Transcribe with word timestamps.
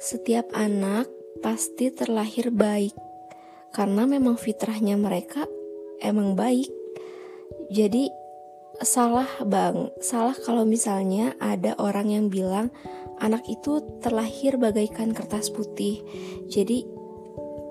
setiap 0.00 0.48
anak 0.56 1.04
pasti 1.44 1.92
terlahir 1.92 2.48
baik 2.48 2.96
karena 3.76 4.08
memang 4.08 4.40
fitrahnya 4.40 4.96
mereka 4.96 5.44
emang 6.00 6.34
baik. 6.34 6.72
Jadi 7.68 8.08
salah 8.80 9.28
bang, 9.44 9.92
salah 10.00 10.32
kalau 10.32 10.64
misalnya 10.64 11.36
ada 11.36 11.76
orang 11.76 12.08
yang 12.08 12.26
bilang 12.32 12.72
anak 13.20 13.44
itu 13.44 13.84
terlahir 14.00 14.56
bagaikan 14.56 15.12
kertas 15.12 15.52
putih. 15.52 16.00
Jadi 16.48 16.82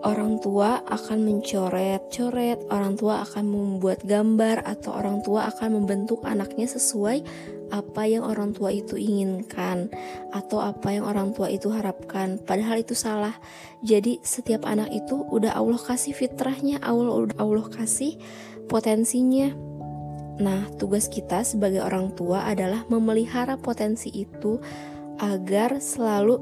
orang 0.06 0.38
tua 0.39 0.80
akan 0.86 1.25
mencoret-coret, 1.25 2.70
orang 2.70 2.93
tua 2.96 3.25
akan 3.25 3.46
membuat 3.50 4.06
gambar 4.06 4.64
atau 4.64 4.96
orang 4.96 5.25
tua 5.25 5.50
akan 5.50 5.82
membentuk 5.82 6.21
anaknya 6.24 6.70
sesuai 6.70 7.25
apa 7.69 8.05
yang 8.05 8.25
orang 8.25 8.54
tua 8.54 8.73
itu 8.73 8.97
inginkan 8.97 9.89
atau 10.33 10.61
apa 10.61 10.93
yang 10.93 11.05
orang 11.05 11.33
tua 11.33 11.50
itu 11.50 11.69
harapkan. 11.69 12.42
Padahal 12.42 12.82
itu 12.82 12.93
salah. 12.97 13.37
Jadi 13.86 14.19
setiap 14.21 14.65
anak 14.65 14.89
itu 14.92 15.21
udah 15.29 15.55
Allah 15.55 15.79
kasih 15.79 16.14
fitrahnya 16.14 16.82
Allah 16.82 17.29
Allah 17.37 17.68
kasih 17.69 18.18
potensinya. 18.68 19.54
Nah 20.39 20.71
tugas 20.79 21.11
kita 21.11 21.43
sebagai 21.43 21.83
orang 21.83 22.15
tua 22.15 22.47
adalah 22.47 22.87
memelihara 22.87 23.59
potensi 23.59 24.09
itu 24.14 24.61
agar 25.20 25.83
selalu 25.83 26.39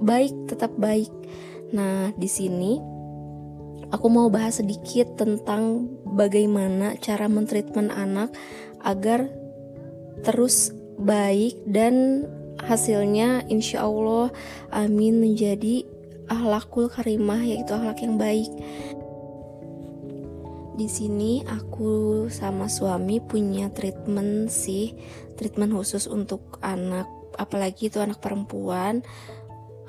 baik 0.00 0.32
tetap 0.46 0.70
baik. 0.78 1.10
Nah 1.74 2.14
di 2.14 2.30
sini 2.30 2.78
aku 3.90 4.06
mau 4.06 4.30
bahas 4.30 4.62
sedikit 4.62 5.18
tentang 5.18 5.90
bagaimana 6.06 6.94
cara 7.02 7.26
mentreatment 7.26 7.90
anak 7.90 8.30
agar 8.80 9.28
terus 10.22 10.74
baik 11.00 11.56
dan 11.64 12.26
hasilnya 12.60 13.48
insya 13.48 13.88
Allah 13.88 14.28
amin 14.68 15.16
menjadi 15.16 15.88
ahlakul 16.30 16.86
karimah 16.86 17.40
yaitu 17.42 17.74
ahlak 17.74 18.00
yang 18.04 18.20
baik. 18.20 18.48
Di 20.78 20.88
sini 20.88 21.44
aku 21.44 22.24
sama 22.32 22.70
suami 22.70 23.20
punya 23.20 23.68
treatment 23.68 24.48
sih, 24.48 24.96
treatment 25.36 25.76
khusus 25.76 26.08
untuk 26.08 26.56
anak, 26.64 27.04
apalagi 27.36 27.92
itu 27.92 28.00
anak 28.00 28.22
perempuan 28.22 29.04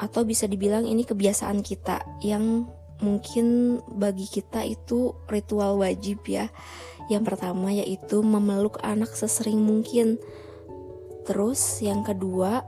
atau 0.02 0.26
bisa 0.26 0.50
dibilang 0.50 0.84
ini 0.84 1.06
kebiasaan 1.06 1.62
kita 1.64 2.02
yang 2.26 2.68
mungkin 3.02 3.78
bagi 3.90 4.30
kita 4.30 4.64
itu 4.64 5.18
ritual 5.28 5.82
wajib 5.82 6.24
ya. 6.30 6.48
Yang 7.10 7.34
pertama 7.34 7.74
yaitu 7.74 8.22
memeluk 8.22 8.80
anak 8.86 9.12
sesering 9.12 9.60
mungkin. 9.60 10.22
Terus 11.26 11.82
yang 11.82 12.06
kedua, 12.06 12.64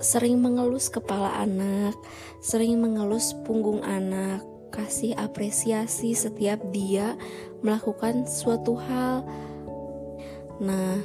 sering 0.00 0.40
mengelus 0.40 0.88
kepala 0.88 1.36
anak, 1.42 1.94
sering 2.40 2.78
mengelus 2.80 3.34
punggung 3.44 3.82
anak, 3.84 4.42
kasih 4.70 5.16
apresiasi 5.18 6.12
setiap 6.12 6.60
dia 6.70 7.18
melakukan 7.60 8.24
suatu 8.28 8.76
hal. 8.76 9.24
Nah, 10.60 11.00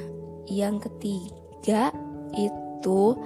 yang 0.48 0.80
ketiga 0.80 1.92
itu 2.36 3.16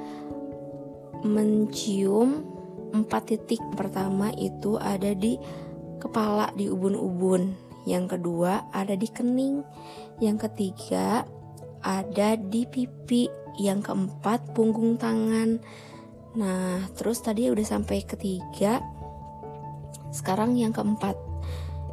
mencium 1.27 2.56
empat 2.95 3.35
titik 3.35 3.63
pertama 3.75 4.31
itu 4.37 4.79
ada 4.79 5.15
di 5.17 5.39
kepala 5.99 6.53
di 6.55 6.69
ubun-ubun 6.71 7.67
yang 7.87 8.11
kedua 8.11 8.67
ada 8.75 8.99
di 8.99 9.07
kening, 9.07 9.63
yang 10.19 10.37
ketiga 10.37 11.23
ada 11.87 12.35
di 12.35 12.67
pipi, 12.67 13.31
yang 13.63 13.79
keempat 13.79 14.51
punggung 14.59 14.99
tangan. 14.99 15.63
Nah, 16.35 16.83
terus 16.99 17.23
tadi 17.23 17.47
udah 17.47 17.63
sampai 17.63 18.03
ketiga. 18.03 18.83
Sekarang 20.11 20.59
yang 20.59 20.75
keempat. 20.75 21.15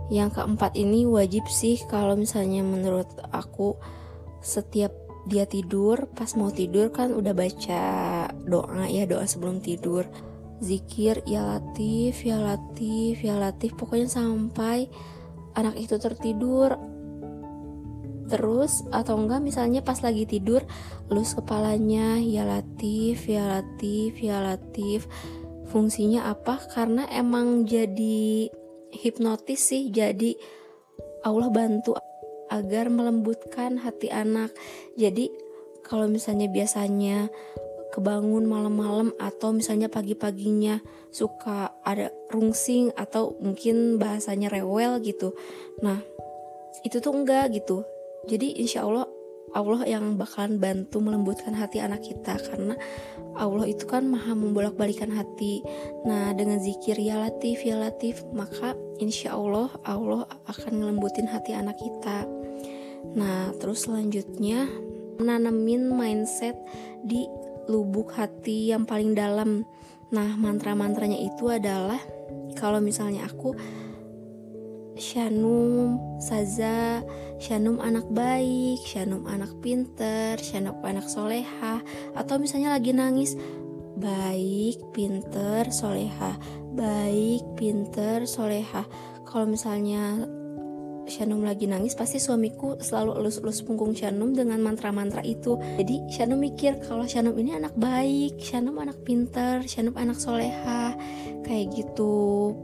Yang 0.09 0.41
keempat 0.41 0.73
ini 0.75 1.06
wajib 1.06 1.45
sih 1.47 1.78
kalau 1.85 2.18
misalnya 2.18 2.66
menurut 2.66 3.07
aku 3.29 3.78
setiap 4.41 4.91
dia 5.29 5.47
tidur, 5.47 6.12
pas 6.12 6.28
mau 6.35 6.51
tidur 6.51 6.91
kan 6.91 7.16
udah 7.16 7.31
baca 7.31 7.84
doa 8.44 8.84
ya, 8.89 9.07
doa 9.07 9.23
sebelum 9.23 9.62
tidur. 9.63 10.09
Zikir 10.63 11.19
ya 11.28 11.44
latif, 11.44 12.24
ya 12.24 12.40
latif, 12.40 13.19
ya 13.19 13.35
latif. 13.35 13.75
Pokoknya 13.75 14.07
sampai 14.07 14.88
anak 15.59 15.75
itu 15.75 16.00
tertidur 16.00 16.79
terus 18.31 18.88
atau 18.90 19.19
enggak 19.19 19.44
misalnya 19.44 19.84
pas 19.84 20.00
lagi 20.00 20.24
tidur 20.24 20.63
lus 21.12 21.35
kepalanya 21.35 22.18
ya 22.18 22.47
latif 22.47 23.28
ya 23.28 23.59
latif 23.59 24.18
ya 24.24 24.40
latif. 24.40 25.06
Fungsinya 25.68 26.31
apa? 26.31 26.63
Karena 26.72 27.06
emang 27.12 27.68
jadi 27.68 28.47
hipnotis 28.94 29.74
sih 29.74 29.90
jadi 29.91 30.38
Allah 31.25 31.50
bantu 31.50 31.97
agar 32.53 32.94
melembutkan 32.94 33.81
hati 33.81 34.13
anak. 34.13 34.53
Jadi 34.94 35.34
kalau 35.81 36.06
misalnya 36.06 36.47
biasanya 36.47 37.28
kebangun 37.94 38.50
malam-malam 38.50 39.14
atau 39.22 39.54
misalnya 39.54 39.86
pagi-paginya 39.86 40.81
suka 41.14 41.78
ada 41.86 42.09
rungsing 42.34 42.90
atau 42.98 43.38
mungkin 43.38 44.02
bahasanya 44.02 44.50
rewel 44.50 44.98
gitu. 45.06 45.38
Nah, 45.86 46.02
itu 46.81 46.98
tuh 46.98 47.14
enggak 47.14 47.54
gitu. 47.54 47.86
Jadi 48.26 48.58
insya 48.58 48.81
Allah 48.81 49.06
Allah 49.54 49.86
yang 49.86 50.18
bakalan 50.18 50.58
bantu 50.58 50.98
melembutkan 50.98 51.54
hati 51.54 51.78
anak 51.78 52.02
kita 52.02 52.42
karena 52.42 52.74
Allah 53.38 53.70
itu 53.70 53.86
kan 53.86 54.02
maha 54.10 54.34
membolak-balikan 54.34 55.14
hati. 55.14 55.62
Nah 56.10 56.34
dengan 56.34 56.58
zikir 56.58 56.98
ya 56.98 57.22
latif 57.22 57.62
ya 57.62 57.78
latif 57.78 58.25
maka 58.34 58.74
insya 58.98 59.38
Allah 59.38 59.70
Allah 59.86 60.25
akan 60.50 60.81
ngelembutin 60.81 61.30
hati 61.30 61.54
anak 61.54 61.78
kita. 61.78 62.25
Nah 63.14 63.54
terus 63.62 63.86
selanjutnya 63.86 64.66
menanamin 65.22 65.86
mindset 65.94 66.58
di 67.06 67.30
lubuk 67.68 68.16
hati 68.16 68.72
yang 68.72 68.84
paling 68.88 69.16
dalam. 69.16 69.63
Nah, 70.13 70.38
mantra-mantranya 70.38 71.18
itu 71.18 71.50
adalah 71.50 72.00
kalau 72.53 72.78
misalnya 72.84 73.25
aku 73.25 73.56
Shanum, 74.94 75.97
Saza, 76.22 77.01
Shanum 77.41 77.81
anak 77.81 78.06
baik, 78.13 78.78
Shanum 78.85 79.25
anak 79.25 79.50
pinter, 79.66 80.38
Shanum 80.38 80.78
anak 80.85 81.09
soleha, 81.09 81.81
atau 82.13 82.38
misalnya 82.38 82.78
lagi 82.78 82.94
nangis, 82.94 83.34
baik, 83.97 84.94
pinter, 84.94 85.74
soleha, 85.74 86.38
baik, 86.78 87.41
pinter, 87.57 88.30
soleha. 88.30 88.85
Kalau 89.25 89.50
misalnya 89.50 90.30
Shanum 91.03 91.44
lagi 91.44 91.68
nangis 91.68 92.00
pasti 92.00 92.16
suamiku 92.16 92.80
selalu 92.80 93.19
elus-elus 93.19 93.59
punggung 93.68 93.91
Shanum 93.91 94.31
dengan 94.31 94.64
mantra-mantra 94.64 95.19
itu. 95.19 95.59
Jadi 95.59 96.08
Shanum 96.08 96.40
mikir 96.40 96.80
kalau 96.80 97.03
Shanum 97.03 97.36
ini 97.36 97.59
anak 97.59 97.75
baik 97.75 98.40
Shanum 98.40 98.80
anak 98.80 99.03
pinter 99.03 99.68
Shanum 99.68 100.00
anak 100.00 100.16
soleha 100.16 100.96
kayak 101.44 101.75
gitu. 101.75 102.56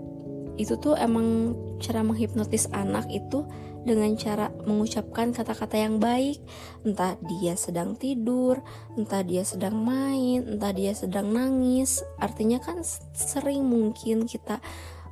Itu 0.55 0.79
tuh 0.79 0.95
emang 0.95 1.55
cara 1.83 1.99
menghipnotis 2.03 2.71
anak 2.71 3.07
itu 3.11 3.43
dengan 3.83 4.11
cara 4.19 4.51
mengucapkan 4.67 5.35
kata-kata 5.35 5.75
yang 5.75 5.99
baik. 5.99 6.39
Entah 6.87 7.19
dia 7.19 7.59
sedang 7.59 7.99
tidur 7.99 8.63
entah 8.95 9.19
dia 9.19 9.43
sedang 9.43 9.83
main 9.83 10.47
entah 10.47 10.71
dia 10.71 10.95
sedang 10.95 11.35
nangis. 11.35 12.07
Artinya 12.23 12.63
kan 12.63 12.87
sering 13.11 13.67
mungkin 13.67 14.23
kita 14.23 14.63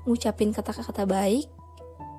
ngucapin 0.07 0.55
kata-kata 0.55 1.03
baik 1.03 1.51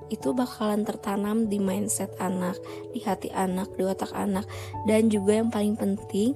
itu 0.09 0.33
bakalan 0.33 0.85
tertanam 0.85 1.47
di 1.47 1.61
mindset 1.61 2.13
anak, 2.17 2.57
di 2.93 2.99
hati 3.01 3.29
anak, 3.33 3.69
di 3.77 3.85
otak 3.85 4.13
anak, 4.13 4.45
dan 4.89 5.07
juga 5.09 5.37
yang 5.37 5.49
paling 5.53 5.77
penting 5.77 6.33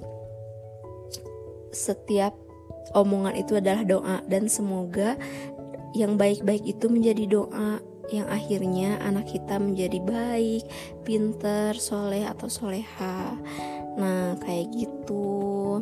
setiap 1.74 2.38
omongan 2.94 3.34
itu 3.34 3.58
adalah 3.58 3.82
doa 3.82 4.18
dan 4.30 4.46
semoga 4.46 5.18
yang 5.98 6.18
baik-baik 6.18 6.62
itu 6.66 6.86
menjadi 6.90 7.26
doa 7.30 7.82
yang 8.12 8.28
akhirnya 8.30 9.00
anak 9.00 9.32
kita 9.32 9.58
menjadi 9.58 9.98
baik, 10.04 10.64
pinter, 11.08 11.74
soleh 11.78 12.28
atau 12.28 12.52
soleha. 12.52 13.38
Nah 13.96 14.36
kayak 14.44 14.70
gitu. 14.76 15.80